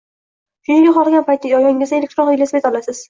Shunchaki, 0.69 0.93
xohlagan 0.95 1.45
joyingizdan 1.53 1.99
elektron 2.03 2.33
velosiped 2.33 2.71
olasiz. 2.73 2.97